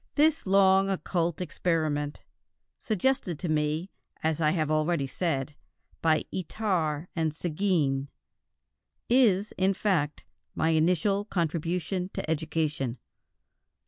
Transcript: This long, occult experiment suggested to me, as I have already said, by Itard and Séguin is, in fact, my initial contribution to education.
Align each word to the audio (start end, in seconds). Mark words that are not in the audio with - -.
This 0.15 0.47
long, 0.47 0.89
occult 0.89 1.41
experiment 1.41 2.23
suggested 2.79 3.37
to 3.37 3.47
me, 3.47 3.91
as 4.23 4.41
I 4.41 4.49
have 4.49 4.71
already 4.71 5.05
said, 5.05 5.53
by 6.01 6.25
Itard 6.33 7.05
and 7.15 7.31
Séguin 7.31 8.07
is, 9.11 9.51
in 9.59 9.75
fact, 9.75 10.23
my 10.55 10.69
initial 10.69 11.23
contribution 11.25 12.09
to 12.15 12.27
education. 12.27 12.97